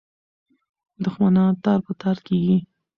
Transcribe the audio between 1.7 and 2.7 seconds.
په تار کېږي.